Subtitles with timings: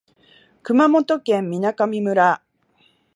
[0.63, 2.41] 熊本県水上村